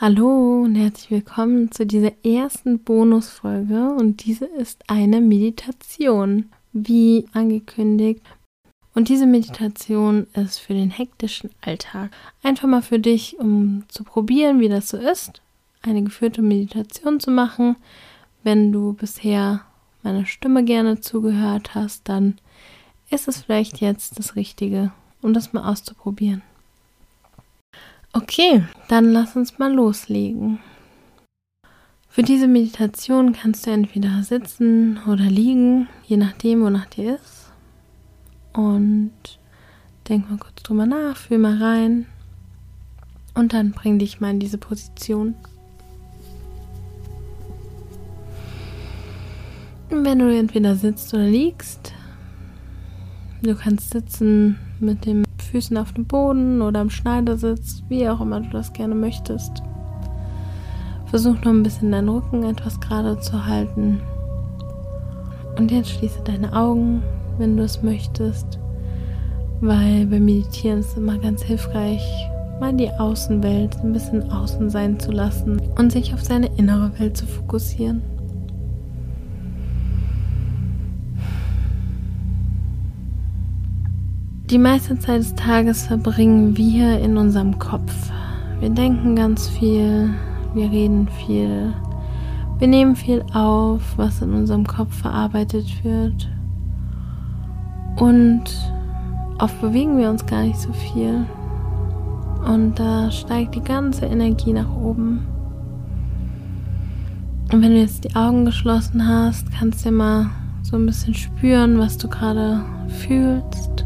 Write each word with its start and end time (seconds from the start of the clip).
Hallo 0.00 0.62
und 0.62 0.76
herzlich 0.76 1.10
willkommen 1.10 1.72
zu 1.72 1.84
dieser 1.84 2.12
ersten 2.24 2.78
Bonusfolge 2.78 3.88
und 3.94 4.24
diese 4.24 4.44
ist 4.44 4.84
eine 4.86 5.20
Meditation, 5.20 6.50
wie 6.72 7.26
angekündigt. 7.32 8.22
Und 8.94 9.08
diese 9.08 9.26
Meditation 9.26 10.28
ist 10.34 10.58
für 10.58 10.72
den 10.72 10.90
hektischen 10.90 11.50
Alltag. 11.62 12.12
Einfach 12.44 12.68
mal 12.68 12.82
für 12.82 13.00
dich, 13.00 13.40
um 13.40 13.86
zu 13.88 14.04
probieren, 14.04 14.60
wie 14.60 14.68
das 14.68 14.88
so 14.88 14.96
ist, 14.98 15.42
eine 15.82 16.04
geführte 16.04 16.42
Meditation 16.42 17.18
zu 17.18 17.32
machen. 17.32 17.74
Wenn 18.44 18.70
du 18.70 18.92
bisher 18.92 19.62
meiner 20.04 20.26
Stimme 20.26 20.62
gerne 20.62 21.00
zugehört 21.00 21.74
hast, 21.74 22.08
dann 22.08 22.38
ist 23.10 23.26
es 23.26 23.42
vielleicht 23.42 23.80
jetzt 23.80 24.16
das 24.16 24.36
Richtige, 24.36 24.92
um 25.22 25.34
das 25.34 25.52
mal 25.52 25.68
auszuprobieren. 25.68 26.42
Okay, 28.12 28.64
dann 28.88 29.12
lass 29.12 29.36
uns 29.36 29.58
mal 29.58 29.72
loslegen. 29.72 30.58
Für 32.08 32.22
diese 32.22 32.48
Meditation 32.48 33.32
kannst 33.32 33.66
du 33.66 33.70
entweder 33.70 34.22
sitzen 34.22 34.98
oder 35.06 35.24
liegen, 35.24 35.88
je 36.04 36.16
nachdem, 36.16 36.62
wonach 36.62 36.86
dir 36.86 37.14
ist. 37.16 37.52
Und 38.52 39.12
denk 40.08 40.28
mal 40.28 40.38
kurz 40.38 40.62
drüber 40.62 40.86
nach, 40.86 41.16
fühl 41.16 41.38
mal 41.38 41.62
rein. 41.62 42.06
Und 43.34 43.52
dann 43.52 43.70
bring 43.70 43.98
dich 43.98 44.20
mal 44.20 44.30
in 44.30 44.40
diese 44.40 44.58
Position. 44.58 45.34
Wenn 49.90 50.18
du 50.18 50.36
entweder 50.36 50.74
sitzt 50.74 51.14
oder 51.14 51.26
liegst, 51.26 51.92
du 53.42 53.54
kannst 53.54 53.90
sitzen 53.90 54.58
mit 54.80 55.06
dem 55.06 55.27
Füßen 55.50 55.78
auf 55.78 55.92
dem 55.92 56.04
Boden 56.04 56.60
oder 56.60 56.80
am 56.80 56.90
Schneidersitz, 56.90 57.82
wie 57.88 58.08
auch 58.08 58.20
immer 58.20 58.40
du 58.40 58.50
das 58.50 58.72
gerne 58.72 58.94
möchtest. 58.94 59.62
Versuch 61.06 61.36
nur 61.42 61.54
ein 61.54 61.62
bisschen 61.62 61.90
deinen 61.90 62.10
Rücken 62.10 62.44
etwas 62.44 62.78
gerade 62.80 63.18
zu 63.18 63.46
halten. 63.46 64.00
Und 65.56 65.70
jetzt 65.70 65.90
schließe 65.90 66.20
deine 66.22 66.52
Augen, 66.54 67.02
wenn 67.38 67.56
du 67.56 67.62
es 67.62 67.82
möchtest, 67.82 68.58
weil 69.60 70.06
beim 70.06 70.26
Meditieren 70.26 70.80
ist 70.80 70.92
es 70.92 70.98
immer 70.98 71.18
ganz 71.18 71.42
hilfreich, 71.42 72.04
mal 72.60 72.74
die 72.74 72.90
Außenwelt 72.90 73.76
ein 73.82 73.92
bisschen 73.92 74.30
außen 74.30 74.68
sein 74.68 75.00
zu 75.00 75.12
lassen 75.12 75.60
und 75.78 75.90
sich 75.90 76.12
auf 76.12 76.22
seine 76.22 76.54
innere 76.58 76.96
Welt 76.98 77.16
zu 77.16 77.26
fokussieren. 77.26 78.02
Die 84.50 84.56
meiste 84.56 84.98
Zeit 84.98 85.20
des 85.20 85.34
Tages 85.34 85.86
verbringen 85.86 86.56
wir 86.56 87.00
in 87.00 87.18
unserem 87.18 87.58
Kopf. 87.58 87.92
Wir 88.60 88.70
denken 88.70 89.14
ganz 89.14 89.46
viel, 89.46 90.08
wir 90.54 90.70
reden 90.70 91.06
viel, 91.06 91.74
wir 92.58 92.66
nehmen 92.66 92.96
viel 92.96 93.22
auf, 93.34 93.82
was 93.98 94.22
in 94.22 94.32
unserem 94.32 94.66
Kopf 94.66 95.02
verarbeitet 95.02 95.66
wird. 95.84 96.30
Und 97.96 98.44
oft 99.38 99.60
bewegen 99.60 99.98
wir 99.98 100.08
uns 100.08 100.24
gar 100.24 100.44
nicht 100.44 100.58
so 100.58 100.72
viel. 100.72 101.26
Und 102.46 102.78
da 102.78 103.10
steigt 103.10 103.54
die 103.54 103.62
ganze 103.62 104.06
Energie 104.06 104.54
nach 104.54 104.74
oben. 104.74 105.26
Und 107.52 107.60
wenn 107.60 107.72
du 107.72 107.80
jetzt 107.80 108.04
die 108.04 108.16
Augen 108.16 108.46
geschlossen 108.46 109.06
hast, 109.06 109.52
kannst 109.52 109.84
du 109.84 109.90
mal 109.90 110.30
so 110.62 110.76
ein 110.76 110.86
bisschen 110.86 111.12
spüren, 111.12 111.78
was 111.78 111.98
du 111.98 112.08
gerade 112.08 112.64
fühlst 112.88 113.84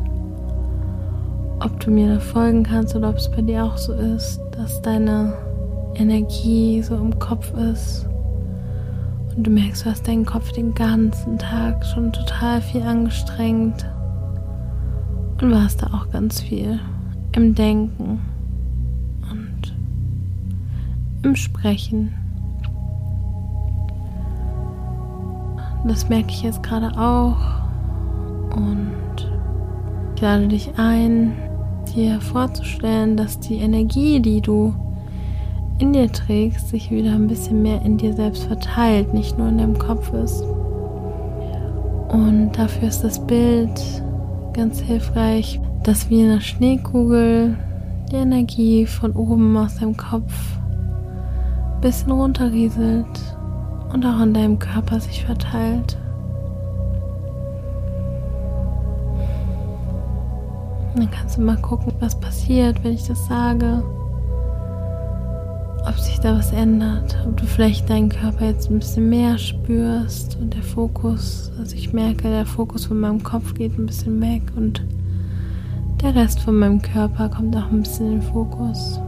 ob 1.64 1.78
du 1.80 1.90
mir 1.90 2.14
da 2.14 2.20
folgen 2.20 2.62
kannst 2.62 2.94
oder 2.96 3.10
ob 3.10 3.16
es 3.16 3.30
bei 3.30 3.42
dir 3.42 3.64
auch 3.64 3.76
so 3.76 3.92
ist, 3.92 4.40
dass 4.52 4.82
deine 4.82 5.34
Energie 5.94 6.82
so 6.82 6.96
im 6.96 7.18
Kopf 7.18 7.52
ist. 7.54 8.06
Und 9.36 9.46
du 9.46 9.50
merkst, 9.50 9.84
du 9.84 9.90
hast 9.90 10.06
deinen 10.06 10.26
Kopf 10.26 10.52
den 10.52 10.74
ganzen 10.74 11.38
Tag 11.38 11.84
schon 11.86 12.12
total 12.12 12.60
viel 12.60 12.82
angestrengt. 12.82 13.86
Und 15.40 15.50
warst 15.50 15.82
da 15.82 15.88
auch 15.88 16.10
ganz 16.10 16.40
viel 16.40 16.78
im 17.32 17.54
Denken 17.54 18.20
und 19.30 19.74
im 21.22 21.34
Sprechen. 21.34 22.14
Das 25.86 26.08
merke 26.08 26.28
ich 26.28 26.42
jetzt 26.42 26.62
gerade 26.62 26.96
auch. 26.96 27.38
Und 28.54 28.92
ich 30.14 30.22
lade 30.22 30.46
dich 30.46 30.78
ein, 30.78 31.32
dir 31.84 32.20
vorzustellen, 32.20 33.16
dass 33.16 33.38
die 33.40 33.56
Energie, 33.56 34.20
die 34.20 34.40
du 34.40 34.74
in 35.78 35.92
dir 35.92 36.10
trägst, 36.10 36.68
sich 36.68 36.90
wieder 36.90 37.12
ein 37.12 37.26
bisschen 37.26 37.62
mehr 37.62 37.82
in 37.82 37.98
dir 37.98 38.12
selbst 38.12 38.44
verteilt, 38.44 39.12
nicht 39.12 39.36
nur 39.38 39.48
in 39.48 39.58
deinem 39.58 39.78
Kopf 39.78 40.12
ist. 40.12 40.42
Und 42.08 42.52
dafür 42.52 42.88
ist 42.88 43.02
das 43.02 43.26
Bild 43.26 43.80
ganz 44.52 44.80
hilfreich, 44.80 45.60
dass 45.82 46.10
wie 46.10 46.22
eine 46.22 46.40
Schneekugel 46.40 47.56
die 48.10 48.16
Energie 48.16 48.86
von 48.86 49.12
oben 49.12 49.56
aus 49.56 49.76
deinem 49.76 49.96
Kopf 49.96 50.32
ein 51.74 51.80
bisschen 51.80 52.12
runterrieselt 52.12 53.36
und 53.92 54.04
auch 54.04 54.20
in 54.20 54.34
deinem 54.34 54.58
Körper 54.58 55.00
sich 55.00 55.24
verteilt. 55.24 55.96
Dann 60.94 61.10
kannst 61.10 61.38
du 61.38 61.40
mal 61.40 61.56
gucken, 61.56 61.92
was 62.00 62.18
passiert, 62.18 62.82
wenn 62.84 62.94
ich 62.94 63.06
das 63.06 63.26
sage. 63.26 63.82
Ob 65.86 65.98
sich 65.98 66.20
da 66.20 66.36
was 66.36 66.52
ändert. 66.52 67.16
Ob 67.26 67.36
du 67.36 67.44
vielleicht 67.44 67.88
deinen 67.90 68.08
Körper 68.08 68.46
jetzt 68.46 68.70
ein 68.70 68.78
bisschen 68.78 69.08
mehr 69.08 69.38
spürst 69.38 70.36
und 70.40 70.54
der 70.54 70.62
Fokus, 70.62 71.50
also 71.58 71.74
ich 71.74 71.92
merke, 71.92 72.28
der 72.28 72.46
Fokus 72.46 72.86
von 72.86 73.00
meinem 73.00 73.22
Kopf 73.22 73.54
geht 73.54 73.78
ein 73.78 73.86
bisschen 73.86 74.20
weg 74.20 74.42
und 74.54 74.82
der 76.02 76.14
Rest 76.14 76.40
von 76.40 76.58
meinem 76.58 76.82
Körper 76.82 77.28
kommt 77.28 77.56
auch 77.56 77.70
ein 77.70 77.82
bisschen 77.82 78.06
in 78.06 78.20
den 78.20 78.22
Fokus. 78.22 79.00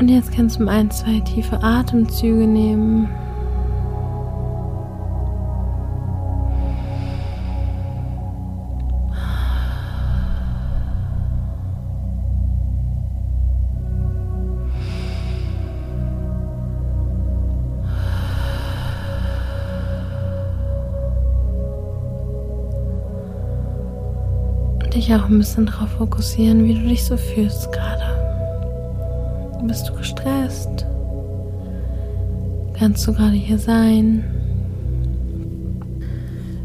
Und 0.00 0.08
jetzt 0.08 0.32
kannst 0.32 0.58
du 0.58 0.66
ein, 0.66 0.90
zwei 0.90 1.20
tiefe 1.20 1.62
Atemzüge 1.62 2.46
nehmen. 2.46 3.06
dich 24.94 25.14
auch 25.14 25.28
ein 25.28 25.38
bisschen 25.38 25.66
darauf 25.66 25.88
fokussieren, 25.90 26.64
wie 26.64 26.74
du 26.74 26.88
dich 26.88 27.04
so 27.04 27.16
fühlst 27.16 27.70
gerade. 27.72 28.09
Bist 29.62 29.88
du 29.88 29.94
gestresst? 29.94 30.86
Kannst 32.78 33.06
du 33.06 33.12
gerade 33.12 33.36
hier 33.36 33.58
sein? 33.58 34.24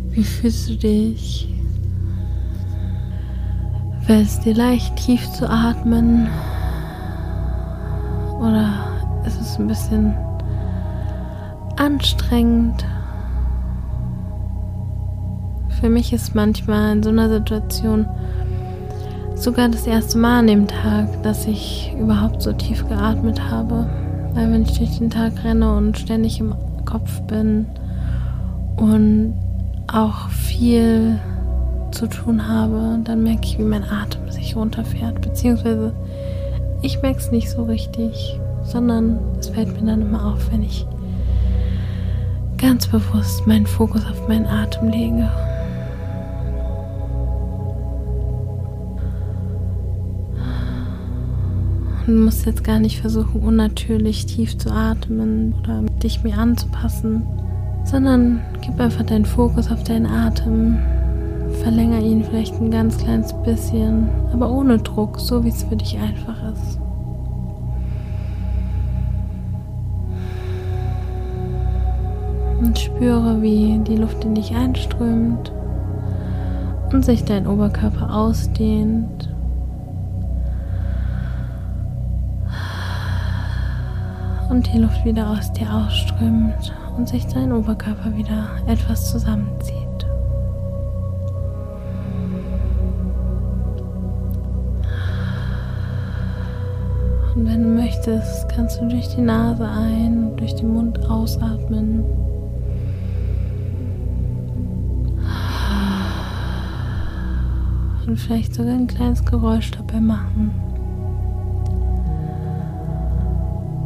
Wie 0.09 0.23
fühlst 0.23 0.69
du 0.69 0.75
dich? 0.75 1.53
Fällt 4.01 4.27
es 4.27 4.39
dir 4.39 4.55
leicht, 4.55 4.95
tief 4.95 5.29
zu 5.31 5.49
atmen? 5.49 6.27
Oder 8.39 8.73
ist 9.25 9.41
es 9.41 9.59
ein 9.59 9.67
bisschen 9.67 10.15
anstrengend? 11.75 12.85
Für 15.81 15.89
mich 15.89 16.13
ist 16.13 16.33
manchmal 16.33 16.93
in 16.93 17.03
so 17.03 17.09
einer 17.09 17.29
Situation 17.29 18.07
sogar 19.35 19.69
das 19.69 19.85
erste 19.85 20.17
Mal 20.17 20.39
an 20.39 20.47
dem 20.47 20.67
Tag, 20.67 21.21
dass 21.23 21.45
ich 21.45 21.93
überhaupt 21.99 22.41
so 22.41 22.53
tief 22.53 22.87
geatmet 22.87 23.41
habe. 23.49 23.87
Weil 24.33 24.51
wenn 24.51 24.63
ich 24.63 24.77
durch 24.77 24.97
den 24.97 25.09
Tag 25.09 25.43
renne 25.43 25.75
und 25.75 25.97
ständig 25.97 26.39
im 26.39 26.55
Kopf 26.85 27.21
bin 27.21 27.67
und 28.77 29.33
auch 29.87 30.29
viel 30.29 31.19
zu 31.91 32.07
tun 32.07 32.47
habe, 32.47 32.99
dann 33.03 33.23
merke 33.23 33.45
ich, 33.45 33.57
wie 33.57 33.63
mein 33.63 33.83
Atem 33.83 34.29
sich 34.29 34.55
runterfährt. 34.55 35.21
Beziehungsweise 35.21 35.93
ich 36.81 37.01
merke 37.01 37.19
es 37.19 37.31
nicht 37.31 37.49
so 37.49 37.63
richtig, 37.63 38.39
sondern 38.63 39.19
es 39.39 39.49
fällt 39.49 39.79
mir 39.79 39.87
dann 39.87 40.01
immer 40.01 40.33
auf, 40.33 40.51
wenn 40.51 40.63
ich 40.63 40.85
ganz 42.57 42.87
bewusst 42.87 43.45
meinen 43.47 43.65
Fokus 43.65 44.05
auf 44.05 44.27
meinen 44.27 44.47
Atem 44.47 44.89
lege. 44.89 45.29
Du 52.05 52.11
musst 52.11 52.45
jetzt 52.45 52.63
gar 52.63 52.79
nicht 52.79 53.01
versuchen, 53.01 53.41
unnatürlich 53.41 54.27
tief 54.27 54.57
zu 54.57 54.71
atmen 54.71 55.55
oder 55.59 55.81
dich 56.03 56.23
mir 56.23 56.37
anzupassen. 56.37 57.23
sondern 57.85 58.41
gib 58.61 58.79
einfach 58.79 59.03
deinen 59.03 59.25
Fokus 59.25 59.71
auf 59.71 59.83
deinen 59.83 60.07
Atem. 60.07 60.77
Verlänger 61.61 61.99
ihn 62.01 62.23
vielleicht 62.23 62.59
ein 62.59 62.71
ganz 62.71 62.97
kleines 62.97 63.31
bisschen, 63.43 64.09
aber 64.33 64.51
ohne 64.51 64.79
Druck, 64.79 65.19
so 65.19 65.43
wie 65.43 65.49
es 65.49 65.63
für 65.63 65.75
dich 65.75 65.97
einfach 65.97 66.35
ist. 66.51 66.79
Und 72.59 72.77
spüre, 72.79 73.41
wie 73.41 73.79
die 73.87 73.97
Luft 73.97 74.23
in 74.25 74.33
dich 74.33 74.55
einströmt 74.55 75.51
und 76.91 77.05
sich 77.05 77.23
dein 77.23 77.45
Oberkörper 77.45 78.13
ausdehnt. 78.13 79.34
Und 84.49 84.71
die 84.71 84.77
Luft 84.77 85.03
wieder 85.03 85.29
aus 85.29 85.51
dir 85.51 85.67
ausströmt 85.73 86.73
und 86.97 87.09
sich 87.09 87.25
dein 87.27 87.51
Oberkörper 87.51 88.15
wieder 88.15 88.47
etwas 88.67 89.11
zusammenzieht. 89.11 89.75
Und 97.35 97.45
wenn 97.47 97.63
du 97.63 97.69
möchtest, 97.69 98.47
kannst 98.49 98.79
du 98.79 98.87
durch 98.87 99.09
die 99.09 99.21
Nase 99.21 99.67
ein 99.67 100.29
und 100.29 100.39
durch 100.39 100.55
den 100.55 100.73
Mund 100.73 101.05
ausatmen. 101.09 102.05
Und 108.07 108.17
vielleicht 108.17 108.53
sogar 108.53 108.73
ein 108.73 108.87
kleines 108.87 109.25
Geräusch 109.25 109.71
dabei 109.71 109.99
machen. 109.99 110.51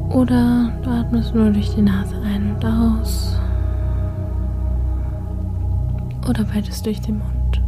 Oder 0.10 0.72
du 0.82 0.90
atmest 0.90 1.36
nur 1.36 1.52
durch 1.52 1.76
die 1.76 1.84
Nase 1.84 2.16
ein 2.26 2.56
und 2.56 2.66
aus. 2.66 3.40
Oder 6.28 6.44
beides 6.44 6.82
durch 6.82 7.00
den 7.02 7.20
Mund. 7.20 7.62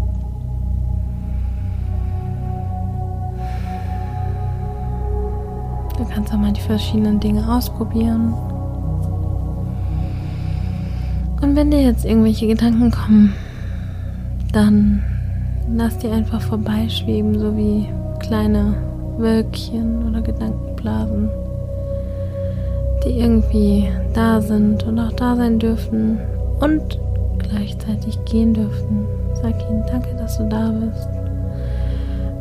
Du 5.97 6.05
kannst 6.05 6.33
auch 6.33 6.37
mal 6.37 6.51
die 6.51 6.61
verschiedenen 6.61 7.19
Dinge 7.19 7.47
ausprobieren. 7.47 8.33
Und 11.41 11.55
wenn 11.55 11.69
dir 11.69 11.81
jetzt 11.83 12.05
irgendwelche 12.05 12.47
Gedanken 12.47 12.89
kommen, 12.89 13.33
dann 14.51 15.03
lass 15.75 15.97
die 15.99 16.09
einfach 16.09 16.41
vorbeischweben, 16.41 17.37
so 17.37 17.55
wie 17.55 17.87
kleine 18.19 18.75
Wölkchen 19.17 20.07
oder 20.07 20.21
Gedankenblasen 20.21 21.29
die 23.03 23.19
irgendwie 23.19 23.89
da 24.13 24.41
sind 24.41 24.83
und 24.83 24.99
auch 24.99 25.11
da 25.13 25.35
sein 25.35 25.59
dürfen 25.59 26.19
und 26.59 26.99
gleichzeitig 27.39 28.23
gehen 28.25 28.53
dürfen. 28.53 29.05
Sag 29.41 29.55
ihnen 29.69 29.83
danke, 29.87 30.15
dass 30.15 30.37
du 30.37 30.47
da 30.47 30.69
bist. 30.71 31.07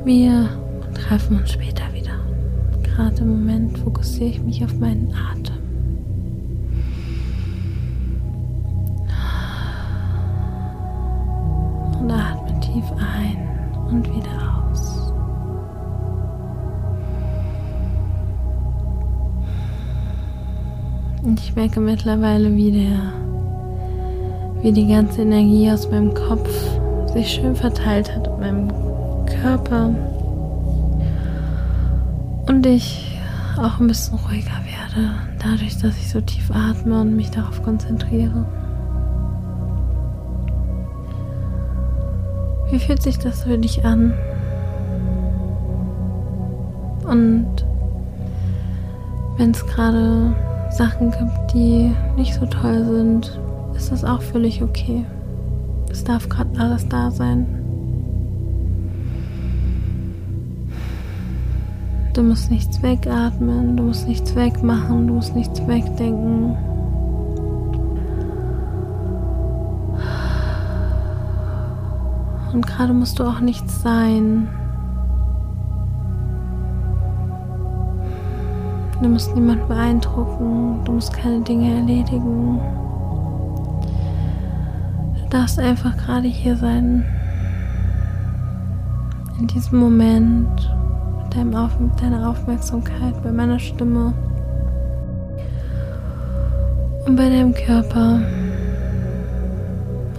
Wir 0.04 0.48
treffen 0.94 1.38
uns 1.38 1.52
später 1.52 1.84
wieder. 1.92 2.12
Gerade 2.82 3.22
im 3.22 3.28
Moment 3.28 3.78
fokussiere 3.78 4.30
ich 4.30 4.42
mich 4.42 4.64
auf 4.64 4.74
meinen 4.78 5.12
Atem. 5.12 5.56
Und 12.00 12.10
atme 12.10 12.60
tief 12.60 12.84
ein 12.98 13.36
und 13.90 14.08
wieder 14.08 14.54
aus. 14.54 14.59
Und 21.30 21.38
ich 21.38 21.54
merke 21.54 21.78
mittlerweile, 21.78 22.56
wie 22.56 22.72
der, 22.72 23.12
wie 24.62 24.72
die 24.72 24.88
ganze 24.88 25.22
Energie 25.22 25.70
aus 25.70 25.88
meinem 25.88 26.12
Kopf 26.12 26.50
sich 27.12 27.34
schön 27.34 27.54
verteilt 27.54 28.12
hat 28.12 28.26
in 28.26 28.40
meinem 28.40 28.68
Körper. 29.40 29.94
Und 32.48 32.66
ich 32.66 33.16
auch 33.56 33.78
ein 33.78 33.86
bisschen 33.86 34.18
ruhiger 34.18 34.50
werde, 34.64 35.10
dadurch, 35.38 35.78
dass 35.78 35.96
ich 35.98 36.10
so 36.10 36.20
tief 36.20 36.50
atme 36.50 37.00
und 37.00 37.14
mich 37.14 37.30
darauf 37.30 37.62
konzentriere. 37.62 38.44
Wie 42.72 42.78
fühlt 42.80 43.02
sich 43.02 43.20
das 43.20 43.44
für 43.44 43.56
dich 43.56 43.84
an? 43.84 44.14
Und 47.04 47.64
wenn 49.36 49.52
es 49.52 49.64
gerade 49.64 50.34
Sachen 50.70 51.10
gibt, 51.10 51.52
die 51.52 51.94
nicht 52.16 52.34
so 52.34 52.46
toll 52.46 52.84
sind, 52.84 53.38
ist 53.74 53.92
das 53.92 54.04
auch 54.04 54.22
völlig 54.22 54.62
okay. 54.62 55.04
Es 55.90 56.04
darf 56.04 56.28
gerade 56.28 56.58
alles 56.58 56.88
da 56.88 57.10
sein. 57.10 57.46
Du 62.12 62.22
musst 62.22 62.50
nichts 62.50 62.82
wegatmen, 62.82 63.76
du 63.76 63.84
musst 63.84 64.06
nichts 64.08 64.34
wegmachen, 64.34 65.06
du 65.06 65.14
musst 65.14 65.34
nichts 65.34 65.66
wegdenken. 65.66 66.56
Und 72.52 72.66
gerade 72.66 72.92
musst 72.92 73.18
du 73.18 73.24
auch 73.24 73.40
nichts 73.40 73.82
sein. 73.82 74.48
Du 79.02 79.08
musst 79.08 79.34
niemanden 79.34 79.66
beeindrucken, 79.66 80.84
du 80.84 80.92
musst 80.92 81.14
keine 81.14 81.40
Dinge 81.40 81.74
erledigen. 81.74 82.60
Du 85.14 85.28
darfst 85.30 85.58
einfach 85.58 85.96
gerade 85.96 86.28
hier 86.28 86.54
sein. 86.54 87.06
In 89.38 89.46
diesem 89.46 89.78
Moment 89.78 90.70
mit, 91.22 91.34
deinem 91.34 91.54
Auf 91.54 91.80
mit 91.80 91.98
deiner 92.02 92.28
Aufmerksamkeit 92.28 93.22
bei 93.22 93.32
meiner 93.32 93.58
Stimme 93.58 94.12
und 97.06 97.16
bei 97.16 97.30
deinem 97.30 97.54
Körper 97.54 98.20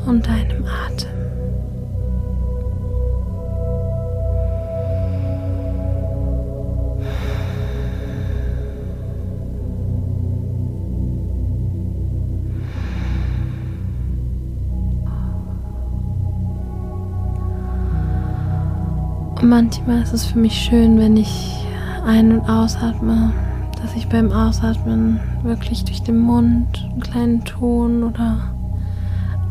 und 0.07 0.25
deinem 0.25 0.65
Atem. 0.65 1.10
Manchmal 19.43 20.01
ist 20.01 20.13
es 20.13 20.25
für 20.25 20.39
mich 20.39 20.53
schön, 20.53 20.99
wenn 20.99 21.17
ich 21.17 21.65
ein- 22.05 22.39
und 22.39 22.49
ausatme, 22.49 23.31
dass 23.81 23.95
ich 23.95 24.07
beim 24.07 24.31
Ausatmen 24.31 25.19
wirklich 25.43 25.83
durch 25.85 26.03
den 26.03 26.19
Mund 26.19 26.87
einen 26.91 26.99
kleinen 27.01 27.43
Ton 27.43 28.03
oder 28.03 28.37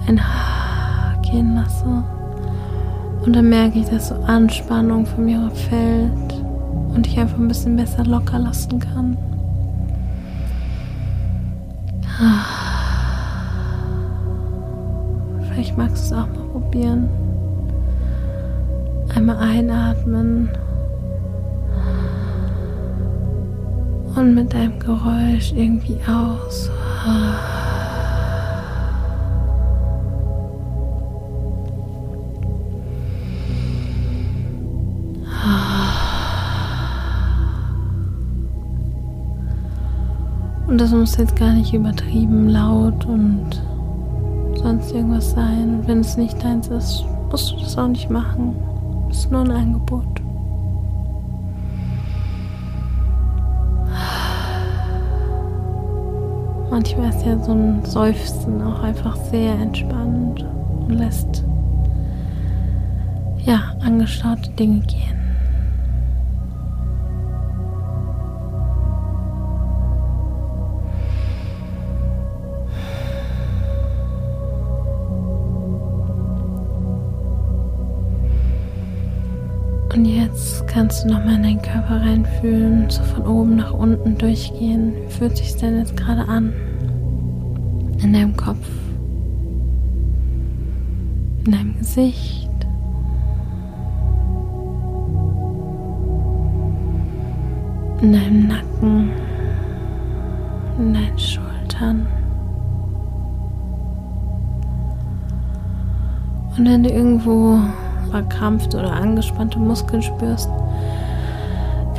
ein 0.06 0.20
H 0.20 1.20
gehen 1.22 1.54
lasse. 1.54 2.04
Und 3.24 3.34
dann 3.34 3.48
merke 3.48 3.80
ich, 3.80 3.86
dass 3.86 4.08
so 4.08 4.14
Anspannung 4.24 5.06
von 5.06 5.24
mir 5.24 5.50
fällt 5.50 6.44
und 6.94 7.06
ich 7.06 7.18
einfach 7.18 7.38
ein 7.38 7.48
bisschen 7.48 7.76
besser 7.76 8.04
locker 8.04 8.38
lassen 8.38 8.78
kann. 8.78 9.16
Vielleicht 15.48 15.76
magst 15.76 16.10
du 16.10 16.14
es 16.14 16.20
auch 16.20 16.26
mal 16.28 16.44
probieren. 16.52 17.08
Einmal 19.14 19.36
einatmen 19.38 20.48
und 24.16 24.34
mit 24.34 24.54
einem 24.54 24.78
Geräusch 24.78 25.52
irgendwie 25.52 25.98
aus. 26.06 26.70
Und 40.66 40.80
das 40.80 40.92
muss 40.92 41.16
jetzt 41.16 41.34
gar 41.34 41.52
nicht 41.52 41.74
übertrieben 41.74 42.48
laut 42.48 43.04
und 43.06 43.60
sonst 44.54 44.92
irgendwas 44.92 45.32
sein. 45.32 45.82
Wenn 45.86 46.00
es 46.00 46.16
nicht 46.16 46.42
deins 46.44 46.68
ist, 46.68 47.04
musst 47.30 47.50
du 47.50 47.56
das 47.56 47.76
auch 47.76 47.88
nicht 47.88 48.08
machen 48.08 48.54
ist 49.10 49.30
nur 49.30 49.40
ein 49.40 49.50
Angebot. 49.50 50.22
Manchmal 56.70 57.10
ist 57.10 57.26
ja 57.26 57.38
so 57.38 57.52
ein 57.52 57.84
Seufzen 57.84 58.62
auch 58.62 58.82
einfach 58.82 59.16
sehr 59.16 59.52
entspannend 59.54 60.46
und 60.80 60.90
lässt 60.90 61.44
ja 63.44 63.74
angestaute 63.80 64.50
Dinge 64.50 64.80
gehen. 64.80 65.19
Kannst 80.72 81.04
du 81.04 81.08
nochmal 81.08 81.34
in 81.34 81.42
deinen 81.42 81.62
Körper 81.62 82.00
reinfühlen, 82.00 82.88
so 82.88 83.02
von 83.02 83.26
oben 83.26 83.56
nach 83.56 83.72
unten 83.72 84.16
durchgehen. 84.16 84.94
Wie 84.94 85.12
fühlt 85.12 85.36
sich 85.36 85.56
denn 85.56 85.78
jetzt 85.78 85.96
gerade 85.96 86.26
an? 86.28 86.52
In 88.02 88.12
deinem 88.12 88.36
Kopf, 88.36 88.66
in 91.44 91.52
deinem 91.52 91.76
Gesicht. 91.76 92.48
In 98.00 98.12
deinem 98.12 98.48
Nacken, 98.48 99.10
in 100.78 100.94
deinen 100.94 101.18
Schultern. 101.18 102.06
Und 106.56 106.68
wenn 106.68 106.82
du 106.82 106.90
irgendwo 106.90 107.58
verkrampft 108.10 108.74
oder 108.74 108.92
angespannte 108.92 109.58
Muskeln 109.58 110.02
spürst, 110.02 110.50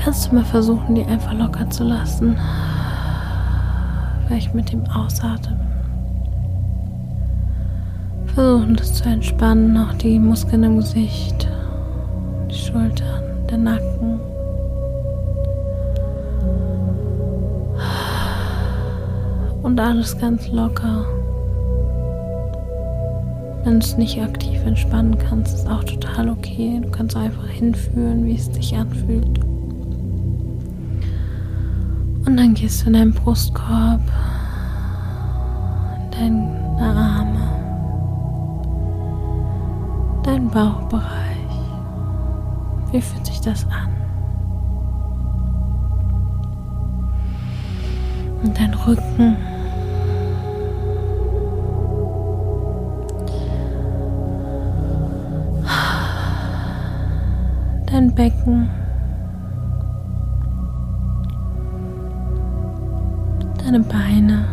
kannst 0.03 0.31
du 0.31 0.35
mal 0.35 0.45
versuchen, 0.45 0.95
die 0.95 1.05
einfach 1.05 1.33
locker 1.33 1.69
zu 1.69 1.83
lassen. 1.83 2.37
Vielleicht 4.27 4.53
mit 4.53 4.71
dem 4.71 4.83
Ausatmen. 4.89 5.59
Versuchen 8.33 8.75
das 8.75 8.93
zu 8.93 9.09
entspannen, 9.09 9.77
auch 9.77 9.93
die 9.95 10.17
Muskeln 10.17 10.63
im 10.63 10.77
Gesicht, 10.77 11.49
die 12.49 12.55
Schultern, 12.55 13.23
der 13.49 13.57
Nacken. 13.57 14.19
Und 19.61 19.79
alles 19.79 20.17
ganz 20.17 20.47
locker. 20.49 21.05
Wenn 23.63 23.79
du 23.79 23.85
es 23.85 23.95
nicht 23.95 24.19
aktiv 24.19 24.59
entspannen 24.65 25.17
kannst, 25.17 25.53
ist 25.53 25.69
auch 25.69 25.83
total 25.83 26.29
okay. 26.29 26.79
Du 26.81 26.89
kannst 26.89 27.15
einfach 27.15 27.47
hinfühlen, 27.47 28.25
wie 28.25 28.35
es 28.35 28.47
sich 28.47 28.75
anfühlt. 28.75 29.39
Und 32.25 32.37
dann 32.37 32.53
gehst 32.55 32.81
du 32.81 32.87
in 32.87 32.93
deinen 32.93 33.13
Brustkorb, 33.13 34.01
in 36.19 36.47
deine 36.77 36.99
Arme, 36.99 37.39
deinen 40.23 40.49
Bauchbereich. 40.49 41.11
Wie 42.91 43.01
fühlt 43.01 43.25
sich 43.25 43.41
das 43.41 43.65
an? 43.65 43.89
Und 48.43 48.59
dein 48.59 48.73
Rücken. 48.73 49.50
Dein 58.01 58.15
Becken, 58.15 58.69
deine 63.63 63.79
Beine, 63.81 64.45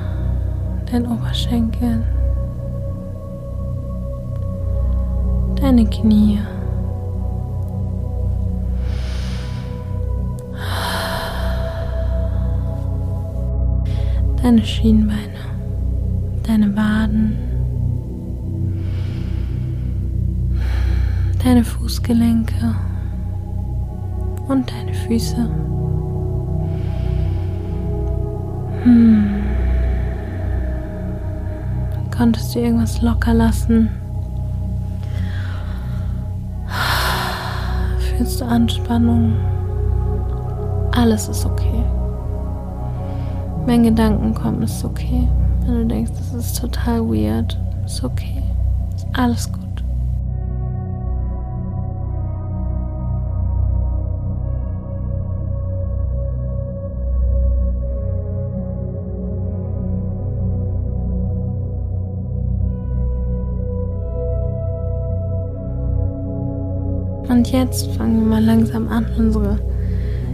dein 0.90 1.06
Oberschenkel, 1.06 2.02
deine 5.60 5.86
Knie. 5.86 6.38
Deine 14.42 14.64
Schienbeine, 14.64 15.18
deine 16.46 16.74
Waden, 16.74 17.36
deine 21.42 21.64
Fußgelenke 21.64 22.74
und 24.48 24.70
deine 24.70 24.94
Füße. 24.94 25.48
Hm. 28.82 29.28
Konntest 32.16 32.54
du 32.54 32.60
irgendwas 32.60 33.00
locker 33.00 33.34
lassen? 33.34 33.90
Fühlst 37.98 38.40
du 38.40 38.44
Anspannung? 38.44 39.34
Alles 40.92 41.28
ist 41.28 41.46
okay. 41.46 41.84
Wenn 43.66 43.84
Gedanken 43.84 44.34
kommen, 44.34 44.62
ist 44.62 44.84
okay. 44.84 45.28
Wenn 45.64 45.74
du 45.74 45.86
denkst, 45.86 46.12
das 46.16 46.34
ist 46.34 46.60
total 46.60 47.02
weird, 47.02 47.56
ist 47.84 48.02
okay. 48.02 48.42
Ist 48.96 49.06
alles 49.12 49.52
gut. 49.52 49.57
Und 67.28 67.50
jetzt 67.52 67.90
fangen 67.92 68.20
wir 68.20 68.26
mal 68.26 68.44
langsam 68.44 68.88
an, 68.88 69.06
unsere 69.16 69.58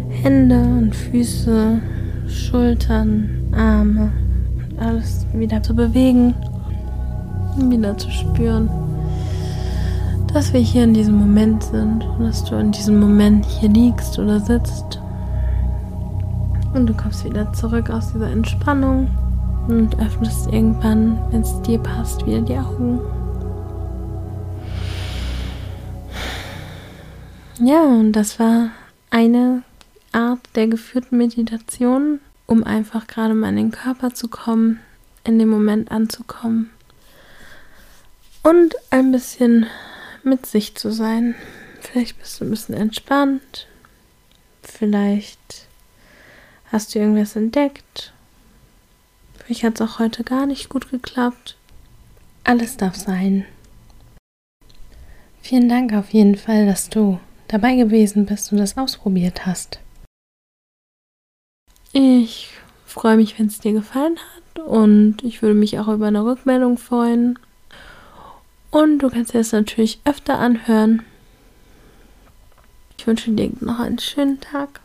Hände 0.09 0.59
und 0.59 0.95
Füße, 0.95 1.81
Schultern, 2.29 3.29
Arme 3.53 4.11
und 4.57 4.79
alles 4.79 5.27
wieder 5.33 5.63
zu 5.63 5.75
bewegen 5.75 6.35
wieder 7.57 7.97
zu 7.97 8.11
spüren, 8.11 8.69
dass 10.33 10.53
wir 10.53 10.61
hier 10.61 10.85
in 10.85 10.95
diesem 10.95 11.19
Moment 11.19 11.63
sind 11.63 12.05
und 12.05 12.25
dass 12.25 12.45
du 12.45 12.57
in 12.57 12.73
diesem 12.73 12.99
Moment 12.99 13.45
hier 13.45 13.69
liegst 13.69 14.19
oder 14.19 14.41
sitzt. 14.41 15.01
Und 16.75 16.87
du 16.87 16.95
kommst 16.95 17.25
wieder 17.25 17.53
zurück 17.53 17.91
aus 17.91 18.13
dieser 18.13 18.31
Entspannung 18.31 19.09
und 19.69 19.99
öffnest 20.01 20.53
irgendwann, 20.53 21.19
wenn 21.31 21.43
es 21.43 21.63
dir 21.63 21.79
passt, 21.79 22.27
wieder 22.27 22.41
die 22.41 22.59
Augen. 22.59 23.01
Ja, 27.61 27.83
und 27.85 28.13
das 28.13 28.41
war 28.41 28.71
eine 29.11 29.63
Art 30.11 30.41
der 30.57 30.67
geführten 30.67 31.17
Meditation, 31.19 32.21
um 32.47 32.65
einfach 32.65 33.07
gerade 33.07 33.35
mal 33.35 33.51
in 33.51 33.57
den 33.57 33.71
Körper 33.71 34.13
zu 34.13 34.29
kommen, 34.29 34.81
in 35.23 35.39
dem 35.39 35.49
Moment 35.49 35.91
anzukommen 35.93 36.71
und 38.43 38.75
ein 38.91 39.13
bisschen 39.13 39.67
mit 40.25 40.47
sich 40.47 40.75
zu 40.75 40.93
sein. 40.93 41.37
Vielleicht 41.81 42.19
bist 42.19 42.41
du 42.41 42.45
ein 42.45 42.51
bisschen 42.51 42.75
entspannt, 42.75 43.69
vielleicht 44.63 45.69
hast 46.73 46.95
du 46.95 46.99
irgendwas 46.99 47.37
entdeckt, 47.37 48.13
vielleicht 49.39 49.63
hat 49.63 49.81
es 49.81 49.81
auch 49.81 49.99
heute 50.01 50.25
gar 50.25 50.47
nicht 50.47 50.69
gut 50.69 50.91
geklappt. 50.91 51.57
Alles 52.43 52.77
darf 52.77 52.97
sein. 52.97 53.47
Vielen 55.41 55.69
Dank 55.69 55.93
auf 55.93 56.11
jeden 56.11 56.37
Fall, 56.37 56.67
dass 56.67 56.91
du 56.91 57.21
dabei 57.55 57.77
gewesen 57.77 58.27
bist 58.27 58.51
und 58.51 58.59
das 58.59 58.77
ausprobiert 58.77 59.47
hast. 59.47 59.79
Ich 61.93 62.51
freue 62.85 63.17
mich, 63.17 63.39
wenn 63.39 63.47
es 63.47 63.61
dir 63.61 63.73
gefallen 63.73 64.19
hat 64.19 64.65
und 64.65 65.23
ich 65.23 65.41
würde 65.41 65.55
mich 65.55 65.79
auch 65.79 65.87
über 65.87 66.09
eine 66.09 66.25
Rückmeldung 66.25 66.79
freuen. 66.79 67.39
Und 68.73 68.99
du 68.99 69.09
kannst 69.09 69.37
es 69.37 69.53
natürlich 69.53 70.01
öfter 70.05 70.41
anhören. 70.41 71.05
Ich 72.99 73.07
wünsche 73.07 73.31
dir 73.31 73.53
noch 73.61 73.79
einen 73.79 74.01
schönen 74.01 74.41
Tag. 74.41 74.81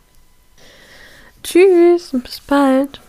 Tschüss 1.42 2.14
und 2.14 2.24
bis 2.24 2.40
bald. 2.40 3.02